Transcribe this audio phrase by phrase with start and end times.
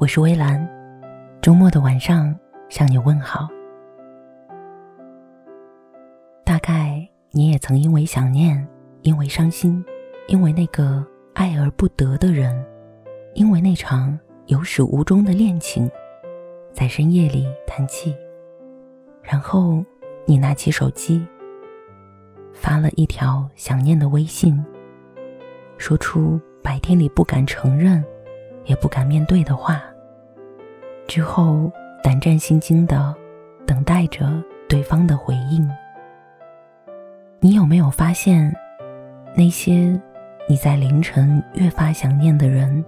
[0.00, 0.64] 我是微澜，
[1.42, 2.32] 周末的晚上
[2.68, 3.48] 向你问好。
[6.44, 8.64] 大概你也曾因为想念，
[9.02, 9.84] 因为伤心，
[10.28, 12.64] 因为那个爱而不得的人，
[13.34, 14.16] 因为那场
[14.46, 15.90] 有始无终的恋情，
[16.72, 18.16] 在深夜里叹气。
[19.20, 19.84] 然后
[20.26, 21.26] 你拿起手机，
[22.52, 24.64] 发了一条想念的微信，
[25.76, 28.04] 说出白天里不敢承认。
[28.68, 29.82] 也不敢面对的话，
[31.08, 31.72] 之后
[32.02, 33.14] 胆战心惊的
[33.66, 35.68] 等待着对方的回应。
[37.40, 38.54] 你有没有发现，
[39.34, 39.98] 那些
[40.46, 42.84] 你在凌晨越发想念的人，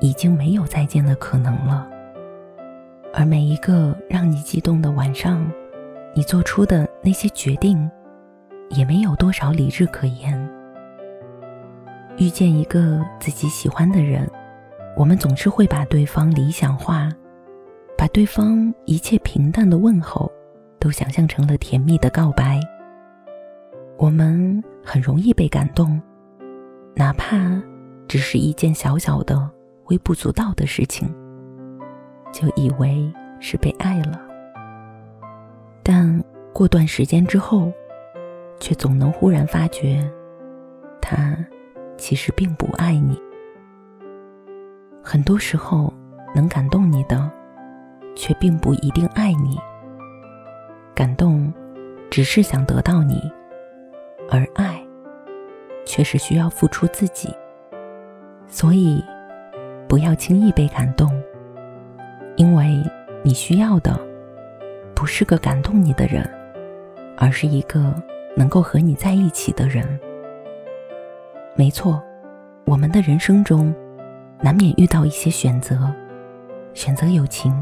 [0.00, 1.86] 已经没有再见的可能了？
[3.12, 5.46] 而每一个让你激动的晚上，
[6.14, 7.90] 你做出的那些决定，
[8.70, 10.48] 也没有多少理智可言。
[12.16, 14.26] 遇见一个自己喜欢的人。
[14.96, 17.10] 我们总是会把对方理想化，
[17.96, 20.30] 把对方一切平淡的问候
[20.78, 22.60] 都想象成了甜蜜的告白。
[23.96, 26.00] 我们很容易被感动，
[26.94, 27.62] 哪怕
[28.08, 29.50] 只是一件小小的、
[29.86, 31.08] 微不足道的事情，
[32.32, 33.10] 就以为
[33.40, 34.20] 是被爱了。
[35.82, 37.72] 但过段时间之后，
[38.58, 40.02] 却总能忽然发觉，
[41.00, 41.36] 他
[41.96, 43.18] 其实并不爱你。
[45.12, 45.92] 很多时候，
[46.36, 47.28] 能感动你的，
[48.14, 49.58] 却并不一定爱你。
[50.94, 51.52] 感动，
[52.08, 53.16] 只是想得到你；
[54.30, 54.80] 而爱，
[55.84, 57.28] 却是需要付出自己。
[58.46, 59.04] 所以，
[59.88, 61.10] 不要轻易被感动，
[62.36, 62.80] 因为
[63.24, 63.98] 你需要的，
[64.94, 66.24] 不是个感动你的人，
[67.16, 67.92] 而是一个
[68.36, 69.84] 能够和你在一起的人。
[71.56, 72.00] 没错，
[72.64, 73.74] 我们的人生中。
[74.42, 75.92] 难免遇到一些选择，
[76.72, 77.54] 选择友情，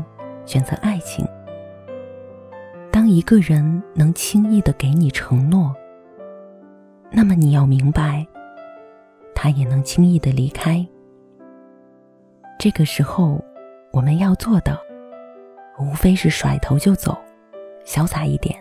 [0.46, 1.26] 选择爱情。
[2.92, 5.74] 当一个人能轻易的给你承诺，
[7.10, 8.24] 那么你要明白，
[9.34, 10.86] 他也能轻易的离开。
[12.60, 13.42] 这个时候，
[13.90, 14.78] 我们要做的，
[15.80, 17.18] 无非是甩头就走，
[17.84, 18.56] 潇洒一点，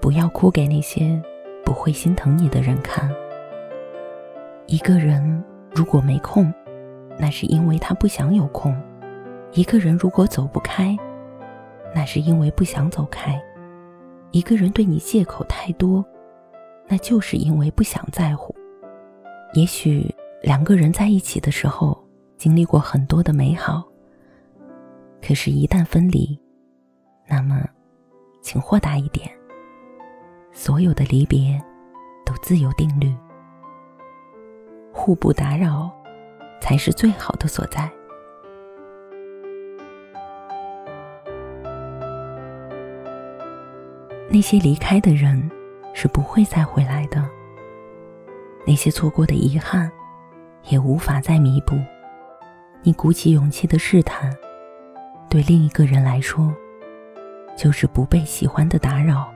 [0.00, 1.20] 不要哭给那些
[1.64, 3.08] 不会心疼你的人看。
[4.66, 5.44] 一个人。
[5.74, 6.52] 如果没空，
[7.18, 8.74] 那是因为他不想有空。
[9.52, 10.96] 一个人如果走不开，
[11.94, 13.40] 那是因为不想走开。
[14.30, 16.04] 一个人对你借口太多，
[16.88, 18.54] 那就是因为不想在乎。
[19.54, 20.12] 也许
[20.42, 21.96] 两个人在一起的时候
[22.36, 23.84] 经历过很多的美好，
[25.22, 26.38] 可是，一旦分离，
[27.28, 27.64] 那么，
[28.42, 29.30] 请豁达一点。
[30.52, 31.60] 所有的离别，
[32.24, 33.12] 都自有定律。
[34.96, 35.90] 互不打扰，
[36.60, 37.90] 才是最好的所在。
[44.30, 45.50] 那些离开的人，
[45.92, 47.28] 是不会再回来的。
[48.64, 49.90] 那些错过的遗憾，
[50.68, 51.76] 也无法再弥补。
[52.82, 54.34] 你鼓起勇气的试探，
[55.28, 56.54] 对另一个人来说，
[57.56, 59.30] 就是不被喜欢的打扰。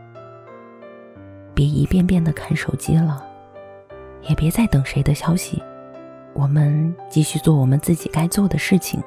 [1.52, 3.27] 别一遍遍的看手机了。
[4.28, 5.62] 也别再等谁的消息，
[6.34, 9.02] 我们继续做我们自己该做的事情，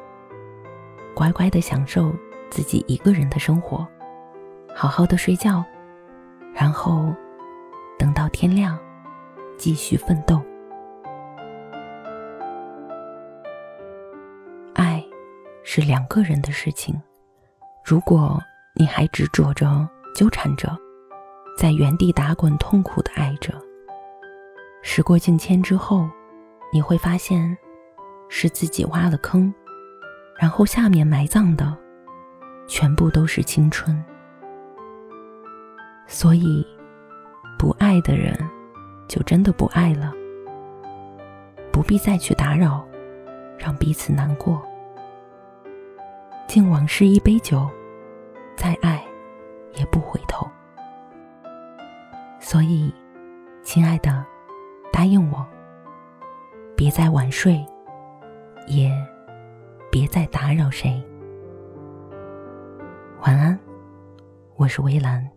[1.15, 2.11] 乖乖的享受
[2.49, 3.87] 自己一个人的生活，
[4.75, 5.63] 好好的睡觉，
[6.53, 7.13] 然后
[7.99, 8.77] 等到天亮，
[9.57, 10.41] 继续奋斗。
[14.73, 15.05] 爱
[15.63, 16.99] 是两个人的事情，
[17.85, 18.41] 如果
[18.73, 20.75] 你还执着着、纠缠着，
[21.55, 23.53] 在原地打滚、痛苦的爱着。
[24.81, 26.09] 时过境迁之后，
[26.73, 27.57] 你会发现，
[28.29, 29.53] 是自己挖了坑，
[30.39, 31.77] 然后下面埋葬的，
[32.67, 34.03] 全部都是青春。
[36.07, 36.65] 所以，
[37.59, 38.35] 不爱的人，
[39.07, 40.11] 就真的不爱了，
[41.71, 42.85] 不必再去打扰，
[43.57, 44.61] 让彼此难过。
[46.47, 47.69] 敬往事一杯酒，
[48.57, 49.01] 再爱，
[49.75, 50.45] 也不回头。
[52.39, 52.93] 所以，
[53.63, 54.25] 亲爱的。
[55.01, 55.43] 答应我，
[56.77, 57.65] 别再晚睡，
[58.67, 58.91] 也
[59.89, 61.03] 别再打扰谁。
[63.21, 63.59] 晚安，
[64.57, 65.27] 我是微蓝。